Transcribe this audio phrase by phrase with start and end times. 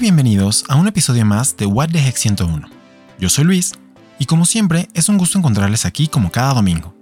[0.00, 2.68] Bienvenidos a un episodio más de What the Heck 101.
[3.18, 3.72] Yo soy Luis
[4.20, 6.94] y como siempre es un gusto encontrarles aquí como cada domingo.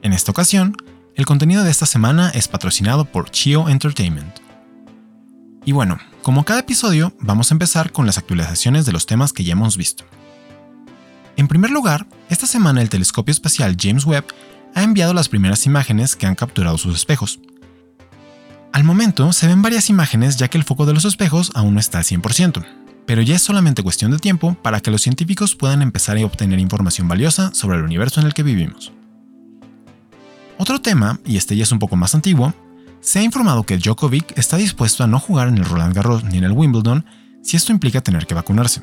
[0.00, 0.76] En esta ocasión,
[1.16, 4.36] el contenido de esta semana es patrocinado por Chio Entertainment.
[5.64, 9.42] Y bueno, como cada episodio, vamos a empezar con las actualizaciones de los temas que
[9.42, 10.04] ya hemos visto.
[11.36, 14.26] En primer lugar, esta semana el telescopio espacial James Webb
[14.76, 17.40] ha enviado las primeras imágenes que han capturado sus espejos,
[18.74, 21.80] al momento se ven varias imágenes ya que el foco de los espejos aún no
[21.80, 22.66] está al 100%,
[23.06, 26.58] pero ya es solamente cuestión de tiempo para que los científicos puedan empezar a obtener
[26.58, 28.92] información valiosa sobre el universo en el que vivimos.
[30.58, 32.52] Otro tema, y este ya es un poco más antiguo,
[33.00, 36.38] se ha informado que Djokovic está dispuesto a no jugar en el Roland Garros ni
[36.38, 37.06] en el Wimbledon
[37.44, 38.82] si esto implica tener que vacunarse.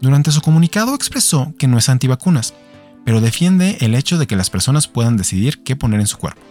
[0.00, 2.52] Durante su comunicado expresó que no es antivacunas,
[3.04, 6.42] pero defiende el hecho de que las personas puedan decidir qué poner en su cuerpo.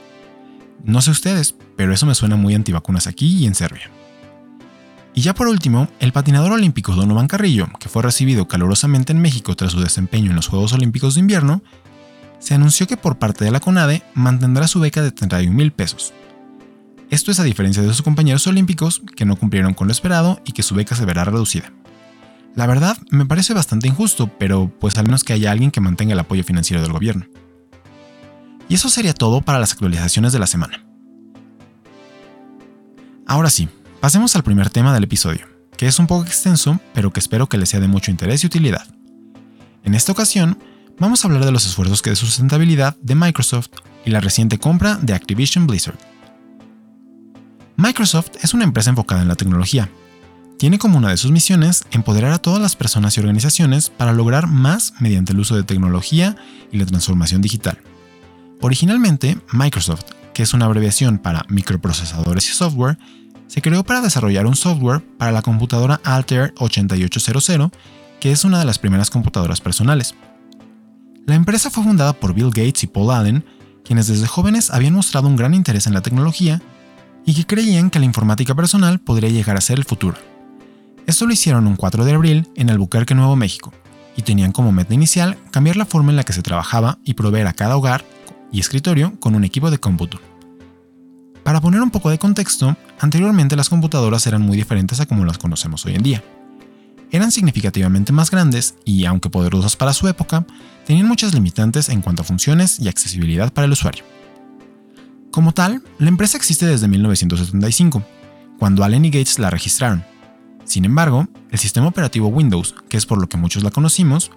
[0.88, 3.92] No sé ustedes, pero eso me suena muy antivacunas aquí y en Serbia.
[5.14, 9.54] Y ya por último, el patinador olímpico Donovan Carrillo, que fue recibido calurosamente en México
[9.58, 11.62] tras su desempeño en los Juegos Olímpicos de Invierno,
[12.40, 16.14] se anunció que por parte de la CONADE mantendrá su beca de 31 mil pesos.
[17.10, 20.54] Esto es a diferencia de sus compañeros olímpicos que no cumplieron con lo esperado y
[20.54, 21.74] que su beca se verá reducida.
[22.56, 26.14] La verdad, me parece bastante injusto, pero pues al menos que haya alguien que mantenga
[26.14, 27.26] el apoyo financiero del gobierno.
[28.70, 30.84] Y eso sería todo para las actualizaciones de la semana.
[33.26, 37.20] Ahora sí, pasemos al primer tema del episodio, que es un poco extenso, pero que
[37.20, 38.88] espero que les sea de mucho interés y utilidad.
[39.84, 40.58] En esta ocasión,
[41.00, 43.70] vamos a hablar de los esfuerzos de sustentabilidad de Microsoft
[44.06, 45.98] y la reciente compra de Activision Blizzard.
[47.76, 49.90] Microsoft es una empresa enfocada en la tecnología.
[50.58, 54.48] Tiene como una de sus misiones empoderar a todas las personas y organizaciones para lograr
[54.48, 56.36] más mediante el uso de tecnología
[56.72, 57.78] y la transformación digital.
[58.62, 62.98] Originalmente, Microsoft, que es una abreviación para microprocesadores y software,
[63.48, 67.72] se creó para desarrollar un software para la computadora Altair 8800,
[68.20, 70.16] que es una de las primeras computadoras personales.
[71.26, 73.46] La empresa fue fundada por Bill Gates y Paul Allen,
[73.84, 76.62] quienes desde jóvenes habían mostrado un gran interés en la tecnología
[77.26, 80.18] y que creían que la informática personal podría llegar a ser el futuro.
[81.06, 83.72] Esto lo hicieron un 4 de abril en Albuquerque, Nuevo México,
[84.16, 87.48] y tenían como meta inicial cambiar la forma en la que se trabajaba y proveer
[87.48, 88.04] a cada hogar
[88.52, 90.20] y escritorio con un equipo de cómputo.
[91.44, 95.38] Para poner un poco de contexto, anteriormente las computadoras eran muy diferentes a como las
[95.38, 96.24] conocemos hoy en día.
[97.10, 100.46] Eran significativamente más grandes y, aunque poderosas para su época,
[100.86, 104.04] tenían muchas limitantes en cuanto a funciones y accesibilidad para el usuario.
[105.32, 108.04] Como tal, la empresa existe desde 1975,
[108.60, 110.04] cuando Allen y Gates la registraron.
[110.66, 114.32] Sin embargo, el sistema operativo Windows, que es por lo que muchos la conocimos,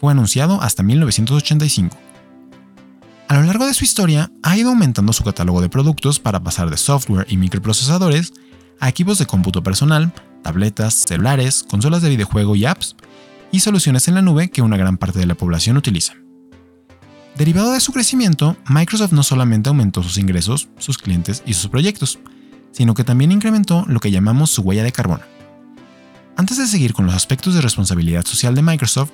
[0.00, 2.03] fue anunciado hasta 1985
[3.28, 6.70] a lo largo de su historia, ha ido aumentando su catálogo de productos para pasar
[6.70, 8.32] de software y microprocesadores
[8.80, 10.12] a equipos de cómputo personal,
[10.42, 12.96] tabletas, celulares, consolas de videojuego y apps,
[13.50, 16.14] y soluciones en la nube que una gran parte de la población utiliza.
[17.36, 22.18] Derivado de su crecimiento, Microsoft no solamente aumentó sus ingresos, sus clientes y sus proyectos,
[22.72, 25.22] sino que también incrementó lo que llamamos su huella de carbono.
[26.36, 29.12] Antes de seguir con los aspectos de responsabilidad social de Microsoft,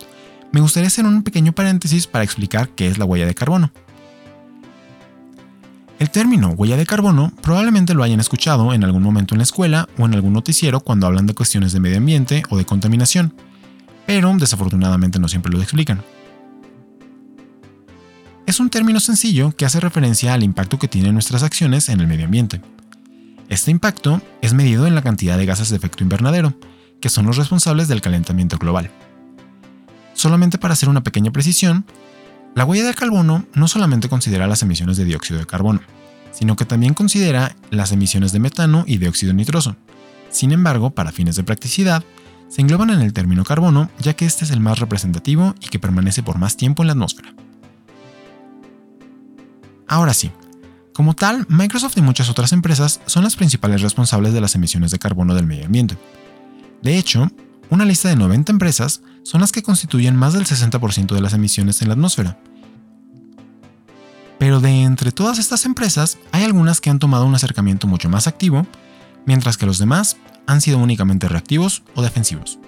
[0.53, 3.73] me gustaría hacer un pequeño paréntesis para explicar qué es la huella de carbono.
[6.01, 9.87] El término huella de carbono probablemente lo hayan escuchado en algún momento en la escuela
[9.99, 13.35] o en algún noticiero cuando hablan de cuestiones de medio ambiente o de contaminación,
[14.07, 16.03] pero desafortunadamente no siempre lo explican.
[18.47, 22.07] Es un término sencillo que hace referencia al impacto que tienen nuestras acciones en el
[22.07, 22.63] medio ambiente.
[23.51, 26.55] Este impacto es medido en la cantidad de gases de efecto invernadero,
[26.99, 28.91] que son los responsables del calentamiento global.
[30.15, 31.85] Solamente para hacer una pequeña precisión,
[32.55, 35.81] la huella de carbono no solamente considera las emisiones de dióxido de carbono,
[36.33, 39.77] sino que también considera las emisiones de metano y dióxido nitroso.
[40.31, 42.05] Sin embargo, para fines de practicidad,
[42.49, 45.79] se engloban en el término carbono ya que este es el más representativo y que
[45.79, 47.35] permanece por más tiempo en la atmósfera.
[49.87, 50.31] Ahora sí,
[50.93, 54.99] como tal, Microsoft y muchas otras empresas son las principales responsables de las emisiones de
[54.99, 55.97] carbono del medio ambiente.
[56.83, 57.31] De hecho,
[57.71, 61.81] una lista de 90 empresas son las que constituyen más del 60% de las emisiones
[61.83, 62.39] en la atmósfera.
[64.41, 68.27] Pero de entre todas estas empresas, hay algunas que han tomado un acercamiento mucho más
[68.27, 68.67] activo,
[69.27, 70.17] mientras que los demás
[70.47, 72.59] han sido únicamente reactivos o defensivos.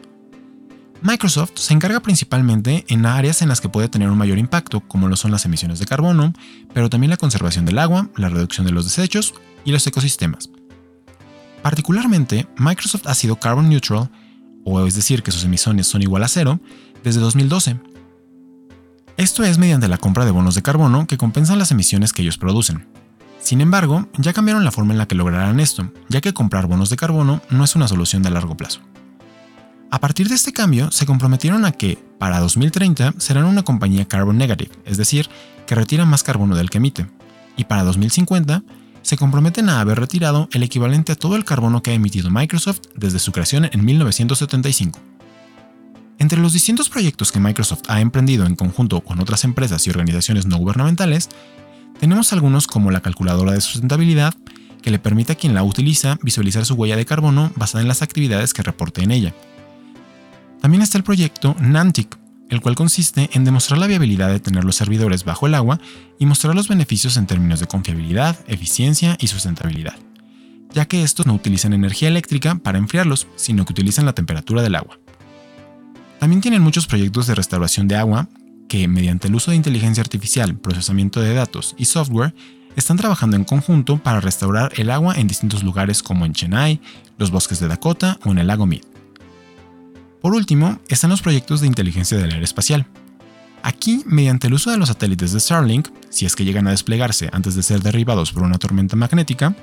[1.00, 5.08] Microsoft se encarga principalmente en áreas en las que puede tener un mayor impacto, como
[5.08, 6.34] lo son las emisiones de carbono,
[6.74, 9.32] pero también la conservación del agua, la reducción de los desechos
[9.64, 10.50] y los ecosistemas.
[11.62, 14.10] Particularmente, Microsoft ha sido carbon neutral
[14.64, 16.60] o es decir, que sus emisiones son igual a cero,
[17.02, 17.91] desde 2012.
[19.16, 22.38] Esto es mediante la compra de bonos de carbono que compensan las emisiones que ellos
[22.38, 22.86] producen.
[23.40, 26.90] Sin embargo, ya cambiaron la forma en la que lograrán esto, ya que comprar bonos
[26.90, 28.80] de carbono no es una solución de largo plazo.
[29.90, 34.38] A partir de este cambio, se comprometieron a que, para 2030, serán una compañía carbon
[34.38, 35.28] negative, es decir,
[35.66, 37.06] que retira más carbono del que emite,
[37.56, 38.62] y para 2050,
[39.02, 42.80] se comprometen a haber retirado el equivalente a todo el carbono que ha emitido Microsoft
[42.94, 45.11] desde su creación en 1975.
[46.22, 50.46] Entre los distintos proyectos que Microsoft ha emprendido en conjunto con otras empresas y organizaciones
[50.46, 51.28] no gubernamentales,
[51.98, 54.32] tenemos algunos como la calculadora de sustentabilidad,
[54.82, 58.02] que le permite a quien la utiliza visualizar su huella de carbono basada en las
[58.02, 59.34] actividades que reporte en ella.
[60.60, 62.16] También está el proyecto Nantic,
[62.50, 65.80] el cual consiste en demostrar la viabilidad de tener los servidores bajo el agua
[66.20, 69.96] y mostrar los beneficios en términos de confiabilidad, eficiencia y sustentabilidad,
[70.72, 74.76] ya que estos no utilizan energía eléctrica para enfriarlos, sino que utilizan la temperatura del
[74.76, 75.01] agua.
[76.22, 78.28] También tienen muchos proyectos de restauración de agua
[78.68, 82.32] que, mediante el uso de inteligencia artificial, procesamiento de datos y software,
[82.76, 86.80] están trabajando en conjunto para restaurar el agua en distintos lugares como en Chennai,
[87.18, 88.82] los bosques de Dakota o en el lago Mead.
[90.20, 92.86] Por último, están los proyectos de inteligencia del aire espacial.
[93.64, 97.30] Aquí, mediante el uso de los satélites de Starlink, si es que llegan a desplegarse
[97.32, 99.56] antes de ser derribados por una tormenta magnética,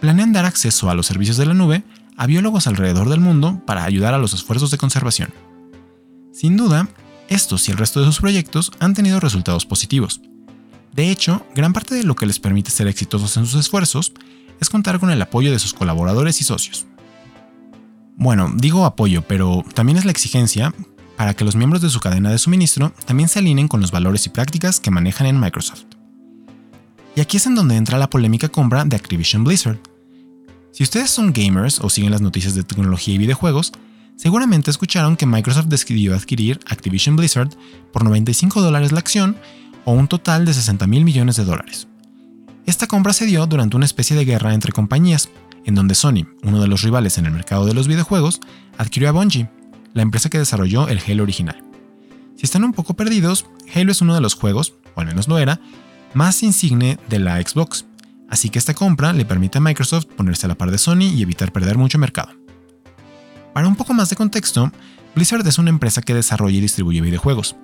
[0.00, 1.82] planean dar acceso a los servicios de la nube
[2.16, 5.28] a biólogos alrededor del mundo para ayudar a los esfuerzos de conservación.
[6.40, 6.88] Sin duda,
[7.28, 10.22] estos y el resto de sus proyectos han tenido resultados positivos.
[10.90, 14.14] De hecho, gran parte de lo que les permite ser exitosos en sus esfuerzos
[14.58, 16.86] es contar con el apoyo de sus colaboradores y socios.
[18.16, 20.72] Bueno, digo apoyo, pero también es la exigencia
[21.18, 24.24] para que los miembros de su cadena de suministro también se alineen con los valores
[24.24, 25.84] y prácticas que manejan en Microsoft.
[27.16, 29.78] Y aquí es en donde entra la polémica compra de Activision Blizzard.
[30.72, 33.72] Si ustedes son gamers o siguen las noticias de tecnología y videojuegos,
[34.20, 37.48] seguramente escucharon que Microsoft decidió adquirir Activision Blizzard
[37.90, 39.34] por 95 dólares la acción
[39.86, 41.88] o un total de 60 mil millones de dólares.
[42.66, 45.30] Esta compra se dio durante una especie de guerra entre compañías,
[45.64, 48.40] en donde Sony, uno de los rivales en el mercado de los videojuegos,
[48.76, 49.48] adquirió a Bungie,
[49.94, 51.64] la empresa que desarrolló el Halo original.
[52.36, 55.38] Si están un poco perdidos, Halo es uno de los juegos, o al menos lo
[55.38, 55.60] era,
[56.12, 57.86] más insigne de la Xbox,
[58.28, 61.22] así que esta compra le permite a Microsoft ponerse a la par de Sony y
[61.22, 62.39] evitar perder mucho mercado.
[63.52, 64.70] Para un poco más de contexto,
[65.14, 67.56] Blizzard es una empresa que desarrolla y distribuye videojuegos.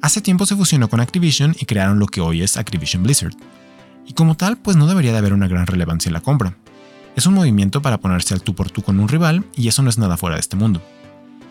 [0.00, 3.34] Hace tiempo se fusionó con Activision y crearon lo que hoy es Activision Blizzard.
[4.06, 6.56] Y como tal, pues no debería de haber una gran relevancia en la compra,
[7.18, 9.90] es un movimiento para ponerse al tú por tú con un rival y eso no
[9.90, 10.80] es nada fuera de este mundo.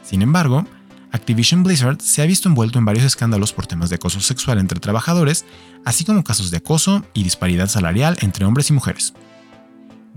[0.01, 0.65] Sin embargo,
[1.11, 4.79] Activision Blizzard se ha visto envuelto en varios escándalos por temas de acoso sexual entre
[4.79, 5.43] trabajadores,
[5.83, 9.13] así como casos de acoso y disparidad salarial entre hombres y mujeres.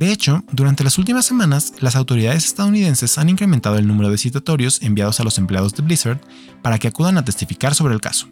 [0.01, 4.81] De hecho, durante las últimas semanas, las autoridades estadounidenses han incrementado el número de citatorios
[4.81, 6.19] enviados a los empleados de Blizzard
[6.63, 8.27] para que acudan a testificar sobre el caso.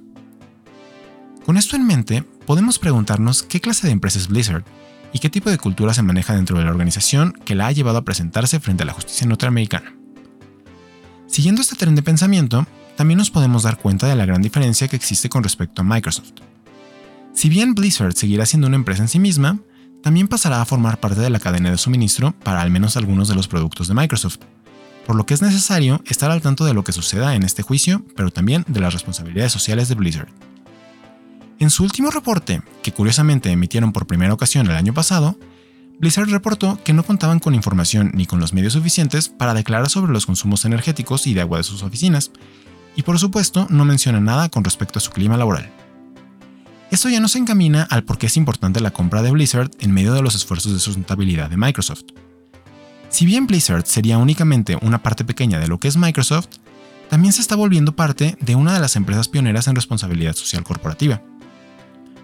[1.44, 4.64] Con esto en mente, podemos preguntarnos qué clase de empresa es Blizzard
[5.12, 7.98] y qué tipo de cultura se maneja dentro de la organización que la ha llevado
[7.98, 9.94] a presentarse frente a la justicia norteamericana.
[11.26, 12.66] Siguiendo este tren de pensamiento,
[12.96, 16.32] también nos podemos dar cuenta de la gran diferencia que existe con respecto a Microsoft.
[17.34, 19.60] Si bien Blizzard seguirá siendo una empresa en sí misma,
[20.08, 23.34] también pasará a formar parte de la cadena de suministro para al menos algunos de
[23.34, 24.38] los productos de Microsoft,
[25.06, 28.02] por lo que es necesario estar al tanto de lo que suceda en este juicio,
[28.16, 30.30] pero también de las responsabilidades sociales de Blizzard.
[31.58, 35.38] En su último reporte, que curiosamente emitieron por primera ocasión el año pasado,
[35.98, 40.12] Blizzard reportó que no contaban con información ni con los medios suficientes para declarar sobre
[40.14, 42.30] los consumos energéticos y de agua de sus oficinas,
[42.96, 45.70] y por supuesto no menciona nada con respecto a su clima laboral.
[46.90, 50.14] Esto ya nos encamina al por qué es importante la compra de Blizzard en medio
[50.14, 52.04] de los esfuerzos de sustentabilidad de Microsoft.
[53.10, 56.48] Si bien Blizzard sería únicamente una parte pequeña de lo que es Microsoft,
[57.10, 61.22] también se está volviendo parte de una de las empresas pioneras en responsabilidad social corporativa.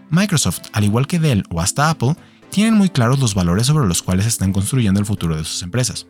[0.08, 2.16] Microsoft, al igual que Dell o hasta Apple,
[2.50, 6.06] tienen muy claros los valores sobre los cuales están construyendo el futuro de sus empresas,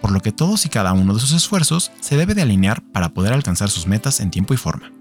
[0.00, 3.14] por lo que todos y cada uno de sus esfuerzos se debe de alinear para
[3.14, 4.92] poder alcanzar sus metas en tiempo y forma.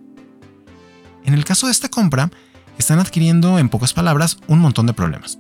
[1.23, 2.31] En el caso de esta compra,
[2.79, 5.37] están adquiriendo, en pocas palabras, un montón de problemas.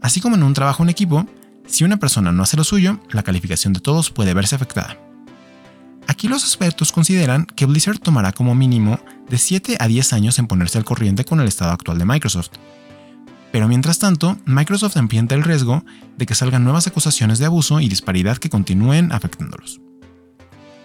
[0.00, 1.26] Así como en un trabajo en equipo,
[1.66, 4.98] si una persona no hace lo suyo, la calificación de todos puede verse afectada.
[6.06, 10.46] Aquí los expertos consideran que Blizzard tomará como mínimo de 7 a 10 años en
[10.46, 12.50] ponerse al corriente con el estado actual de Microsoft.
[13.52, 15.84] Pero mientras tanto, Microsoft ambienta el riesgo
[16.16, 19.80] de que salgan nuevas acusaciones de abuso y disparidad que continúen afectándolos.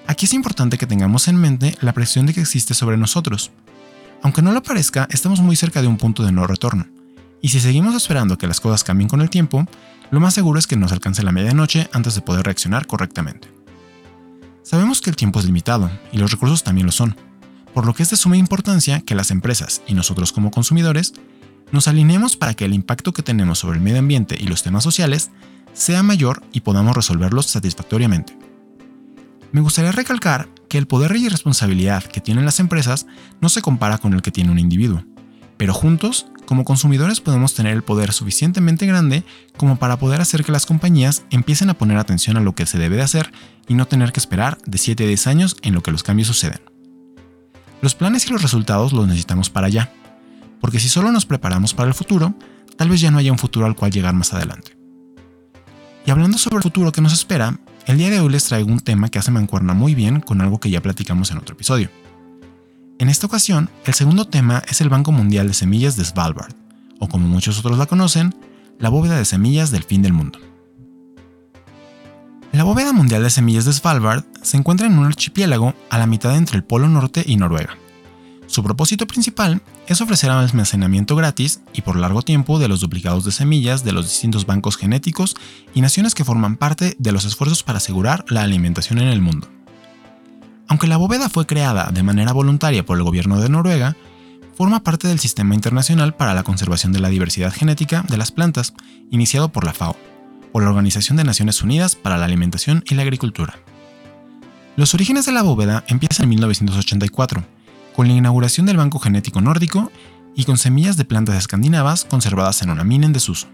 [0.08, 3.52] Aquí es importante que tengamos en mente la presión de que existe sobre nosotros.
[4.22, 6.88] Aunque no lo parezca, estamos muy cerca de un punto de no retorno.
[7.42, 9.66] Y si seguimos esperando que las cosas cambien con el tiempo,
[10.12, 13.48] lo más seguro es que nos alcance la medianoche antes de poder reaccionar correctamente.
[14.62, 17.16] Sabemos que el tiempo es limitado y los recursos también lo son,
[17.74, 21.14] por lo que es de suma importancia que las empresas y nosotros como consumidores
[21.72, 24.84] nos alineemos para que el impacto que tenemos sobre el medio ambiente y los temas
[24.84, 25.32] sociales
[25.74, 28.38] sea mayor y podamos resolverlos satisfactoriamente.
[29.52, 33.08] Me gustaría recalcar que el poder y responsabilidad que tienen las empresas
[33.42, 35.04] no se compara con el que tiene un individuo,
[35.58, 39.26] pero juntos, como consumidores podemos tener el poder suficientemente grande
[39.58, 42.78] como para poder hacer que las compañías empiecen a poner atención a lo que se
[42.78, 43.32] debe de hacer
[43.68, 46.30] y no tener que esperar de 7 a 10 años en lo que los cambios
[46.30, 46.62] suceden.
[47.82, 49.92] Los planes y los resultados los necesitamos para allá,
[50.62, 52.34] porque si solo nos preparamos para el futuro,
[52.78, 54.78] tal vez ya no haya un futuro al cual llegar más adelante.
[56.06, 57.60] Y hablando sobre el futuro que nos espera,
[57.90, 60.60] el día de hoy les traigo un tema que hace mancuerna muy bien con algo
[60.60, 61.90] que ya platicamos en otro episodio.
[63.00, 66.54] En esta ocasión, el segundo tema es el Banco Mundial de Semillas de Svalbard,
[67.00, 68.36] o como muchos otros la conocen,
[68.78, 70.38] la bóveda de semillas del fin del mundo.
[72.52, 76.38] La bóveda mundial de semillas de Svalbard se encuentra en un archipiélago a la mitad
[76.38, 77.76] entre el Polo Norte y Noruega,
[78.50, 83.32] su propósito principal es ofrecer almacenamiento gratis y por largo tiempo de los duplicados de
[83.32, 85.36] semillas de los distintos bancos genéticos
[85.76, 89.48] y naciones que forman parte de los esfuerzos para asegurar la alimentación en el mundo.
[90.68, 93.96] Aunque la bóveda fue creada de manera voluntaria por el gobierno de Noruega,
[94.56, 98.74] forma parte del Sistema Internacional para la Conservación de la Diversidad Genética de las Plantas,
[99.12, 99.96] iniciado por la FAO,
[100.54, 103.60] o la Organización de Naciones Unidas para la Alimentación y la Agricultura.
[104.76, 107.44] Los orígenes de la bóveda empiezan en 1984,
[107.96, 109.92] con la inauguración del Banco Genético Nórdico
[110.36, 113.48] y con semillas de plantas escandinavas conservadas en una mina en desuso.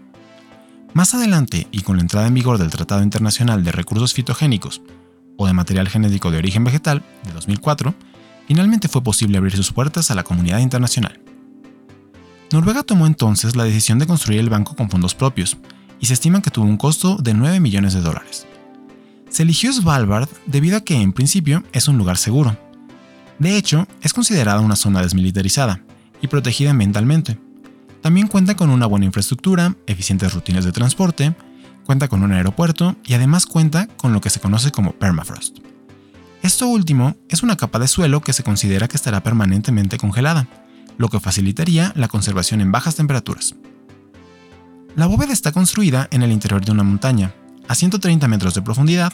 [0.94, 4.82] Más adelante, y con la entrada en vigor del Tratado Internacional de Recursos Fitogénicos
[5.36, 7.94] o de Material Genético de Origen Vegetal de 2004,
[8.46, 11.20] finalmente fue posible abrir sus puertas a la comunidad internacional.
[12.52, 15.58] Noruega tomó entonces la decisión de construir el banco con fondos propios,
[16.00, 18.46] y se estima que tuvo un costo de 9 millones de dólares.
[19.28, 22.56] Se eligió Svalbard debido a que, en principio, es un lugar seguro,
[23.38, 25.82] de hecho, es considerada una zona desmilitarizada
[26.22, 27.38] y protegida ambientalmente.
[28.00, 31.34] También cuenta con una buena infraestructura, eficientes rutinas de transporte,
[31.84, 35.58] cuenta con un aeropuerto y además cuenta con lo que se conoce como permafrost.
[36.42, 40.48] Esto último es una capa de suelo que se considera que estará permanentemente congelada,
[40.96, 43.54] lo que facilitaría la conservación en bajas temperaturas.
[44.94, 47.34] La bóveda está construida en el interior de una montaña,
[47.68, 49.12] a 130 metros de profundidad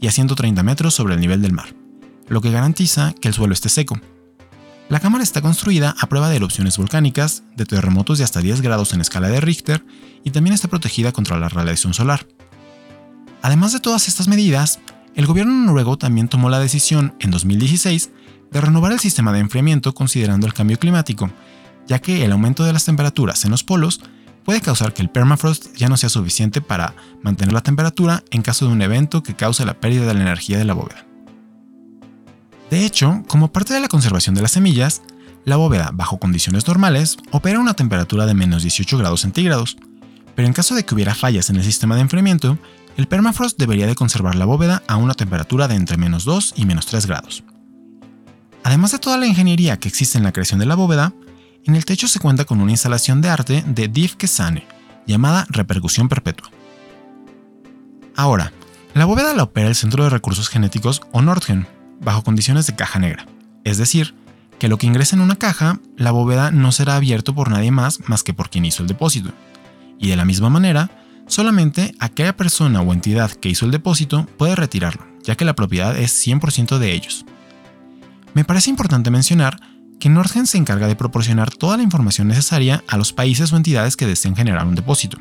[0.00, 1.83] y a 130 metros sobre el nivel del mar
[2.28, 3.98] lo que garantiza que el suelo esté seco.
[4.88, 8.92] La cámara está construida a prueba de erupciones volcánicas, de terremotos de hasta 10 grados
[8.92, 9.84] en escala de Richter
[10.24, 12.26] y también está protegida contra la radiación solar.
[13.40, 14.80] Además de todas estas medidas,
[15.14, 18.10] el gobierno noruego también tomó la decisión en 2016
[18.50, 21.30] de renovar el sistema de enfriamiento considerando el cambio climático,
[21.86, 24.00] ya que el aumento de las temperaturas en los polos
[24.44, 28.66] puede causar que el permafrost ya no sea suficiente para mantener la temperatura en caso
[28.66, 31.06] de un evento que cause la pérdida de la energía de la bóveda.
[32.74, 35.02] De hecho, como parte de la conservación de las semillas,
[35.44, 39.76] la bóveda, bajo condiciones normales, opera a una temperatura de menos 18 grados centígrados,
[40.34, 42.58] pero en caso de que hubiera fallas en el sistema de enfriamiento,
[42.96, 46.66] el permafrost debería de conservar la bóveda a una temperatura de entre menos 2 y
[46.66, 47.44] menos 3 grados.
[48.64, 51.14] Además de toda la ingeniería que existe en la creación de la bóveda,
[51.62, 54.66] en el techo se cuenta con una instalación de arte de Div Kesane,
[55.06, 56.50] llamada repercusión perpetua.
[58.16, 58.52] Ahora,
[58.94, 61.68] la bóveda la opera el Centro de Recursos Genéticos o Nordgen,
[62.00, 63.26] bajo condiciones de caja negra,
[63.64, 64.14] es decir,
[64.58, 68.00] que lo que ingresa en una caja, la bóveda no será abierto por nadie más
[68.08, 69.32] más que por quien hizo el depósito.
[69.98, 70.90] Y de la misma manera,
[71.26, 75.96] solamente aquella persona o entidad que hizo el depósito puede retirarlo, ya que la propiedad
[75.98, 77.24] es 100% de ellos.
[78.34, 79.60] Me parece importante mencionar
[80.00, 83.96] que Nordgen se encarga de proporcionar toda la información necesaria a los países o entidades
[83.96, 85.18] que deseen generar un depósito,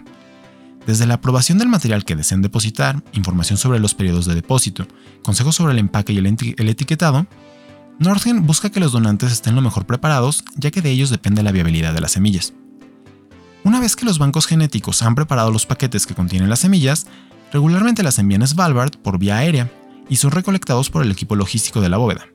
[0.86, 4.86] desde la aprobación del material que deseen depositar, información sobre los periodos de depósito,
[5.24, 7.26] consejos sobre el empaque y el, etiquetado,
[8.00, 11.52] Nordgen busca que los donantes estén lo mejor preparados, ya que de ellos depende la
[11.52, 12.54] viabilidad de las semillas.
[13.64, 17.08] Una vez que los bancos genéticos han preparado los paquetes que contienen las semillas,
[17.54, 19.72] regularmente las envían a Svalbard por vía aérea
[20.10, 22.28] y son recolectados por el equipo logístico de la bóveda.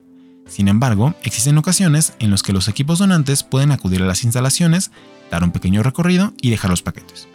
[0.46, 4.90] Sin embargo, existen ocasiones en las que los equipos donantes pueden acudir a las instalaciones,
[5.30, 7.28] dar un pequeño recorrido y dejar los paquetes.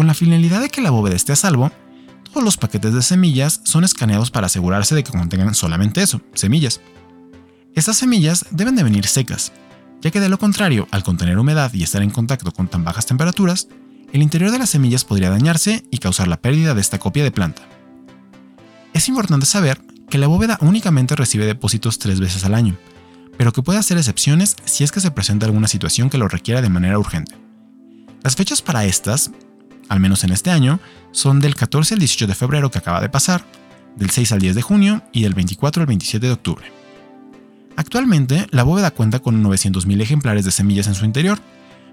[0.00, 1.70] Con la finalidad de que la bóveda esté a salvo,
[2.24, 6.80] todos los paquetes de semillas son escaneados para asegurarse de que contengan solamente eso, semillas.
[7.74, 9.52] Estas semillas deben de venir secas,
[10.00, 13.04] ya que de lo contrario, al contener humedad y estar en contacto con tan bajas
[13.04, 13.68] temperaturas,
[14.10, 17.30] el interior de las semillas podría dañarse y causar la pérdida de esta copia de
[17.30, 17.60] planta.
[18.94, 22.74] Es importante saber que la bóveda únicamente recibe depósitos tres veces al año,
[23.36, 26.62] pero que puede hacer excepciones si es que se presenta alguna situación que lo requiera
[26.62, 27.36] de manera urgente.
[28.22, 29.30] Las fechas para estas
[29.90, 30.80] al menos en este año,
[31.10, 33.44] son del 14 al 18 de febrero que acaba de pasar,
[33.96, 36.72] del 6 al 10 de junio y del 24 al 27 de octubre.
[37.76, 41.40] Actualmente, la bóveda cuenta con 900.000 ejemplares de semillas en su interior,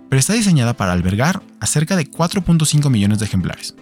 [0.09, 3.75] pero está diseñada para albergar a cerca de 4.5 millones de ejemplares.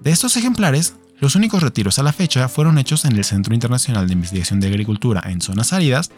[0.00, 4.06] De estos ejemplares, los únicos retiros a la fecha fueron hechos en el Centro Internacional
[4.06, 6.12] de Investigación de Agricultura en zonas áridas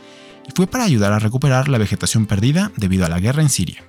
[0.46, 3.82] y fue para ayudar a recuperar la vegetación perdida debido a la guerra en Siria.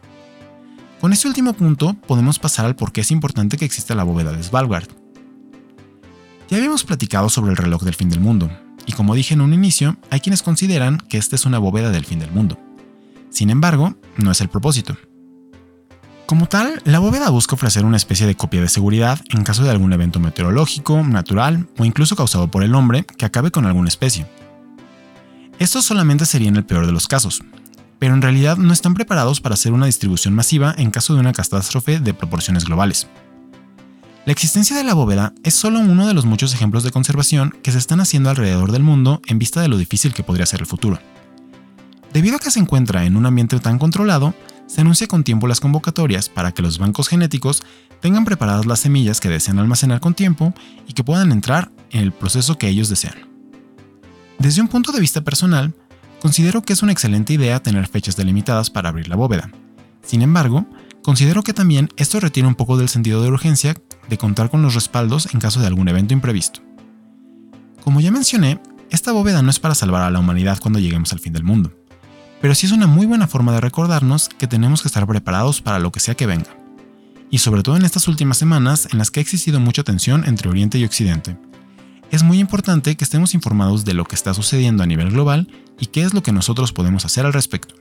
[1.05, 4.31] Con este último punto podemos pasar al por qué es importante que exista la bóveda
[4.31, 4.87] de Svalbard.
[6.49, 8.49] Ya habíamos platicado sobre el reloj del fin del mundo,
[8.87, 12.05] y como dije en un inicio, hay quienes consideran que esta es una bóveda del
[12.05, 12.57] fin del mundo.
[13.29, 14.97] Sin embargo, no es el propósito.
[16.25, 19.69] Como tal, la bóveda busca ofrecer una especie de copia de seguridad en caso de
[19.69, 24.25] algún evento meteorológico, natural o incluso causado por el hombre que acabe con alguna especie.
[25.59, 27.43] Esto solamente sería en el peor de los casos,
[27.99, 31.33] pero en realidad no están preparados para hacer una distribución masiva en caso de una
[31.33, 33.07] catástrofe de proporciones globales.
[34.25, 37.71] La existencia de la bóveda es solo uno de los muchos ejemplos de conservación que
[37.71, 40.65] se están haciendo alrededor del mundo en vista de lo difícil que podría ser el
[40.65, 40.99] futuro.
[42.11, 44.33] Debido a que se encuentra en un ambiente tan controlado,
[44.67, 47.61] se anuncia con tiempo las convocatorias para que los bancos genéticos
[48.01, 50.53] tengan preparadas las semillas que desean almacenar con tiempo
[50.87, 53.29] y que puedan entrar en el proceso que ellos desean.
[54.39, 55.73] Desde un punto de vista personal,
[56.25, 59.51] considero que es una excelente idea tener fechas delimitadas para abrir la bóveda.
[60.01, 60.65] Sin embargo,
[61.03, 63.75] considero que también esto retiene un poco del sentido de urgencia
[64.09, 66.61] de contar con los respaldos en caso de algún evento imprevisto.
[67.83, 71.19] Como ya mencioné, esta bóveda no es para salvar a la humanidad cuando lleguemos al
[71.19, 71.71] fin del mundo,
[72.41, 75.77] pero sí es una muy buena forma de recordarnos que tenemos que estar preparados para
[75.77, 76.57] lo que sea que venga.
[77.29, 80.49] Y sobre todo en estas últimas semanas en las que ha existido mucha tensión entre
[80.49, 81.37] Oriente y Occidente.
[82.11, 85.87] Es muy importante que estemos informados de lo que está sucediendo a nivel global y
[85.87, 87.75] qué es lo que nosotros podemos hacer al respecto.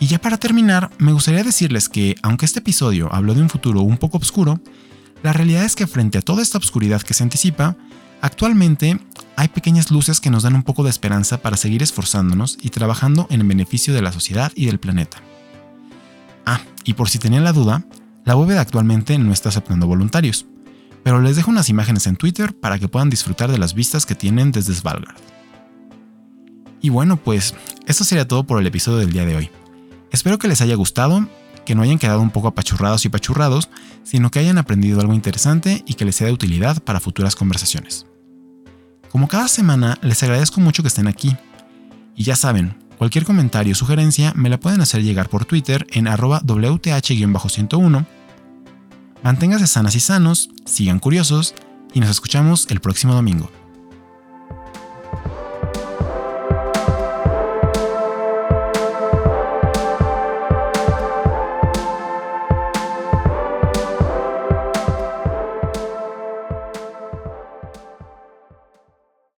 [0.00, 3.82] Y ya para terminar, me gustaría decirles que, aunque este episodio habló de un futuro
[3.82, 4.60] un poco oscuro,
[5.22, 7.76] la realidad es que frente a toda esta oscuridad que se anticipa,
[8.20, 9.00] actualmente
[9.36, 13.26] hay pequeñas luces que nos dan un poco de esperanza para seguir esforzándonos y trabajando
[13.30, 15.18] en beneficio de la sociedad y del planeta.
[16.46, 17.84] Ah, y por si tenían la duda,
[18.24, 20.46] la bóveda actualmente no está aceptando voluntarios,
[21.08, 24.14] pero les dejo unas imágenes en Twitter para que puedan disfrutar de las vistas que
[24.14, 25.16] tienen desde Svalbard.
[26.82, 27.54] Y bueno, pues
[27.86, 29.50] esto sería todo por el episodio del día de hoy.
[30.10, 31.26] Espero que les haya gustado,
[31.64, 33.70] que no hayan quedado un poco apachurrados y pachurrados,
[34.02, 38.04] sino que hayan aprendido algo interesante y que les sea de utilidad para futuras conversaciones.
[39.08, 41.34] Como cada semana, les agradezco mucho que estén aquí.
[42.16, 46.06] Y ya saben, cualquier comentario o sugerencia me la pueden hacer llegar por Twitter en
[46.06, 48.17] arroba WTH-101.
[49.22, 51.54] Manténganse sanas y sanos, sigan curiosos
[51.92, 53.50] y nos escuchamos el próximo domingo.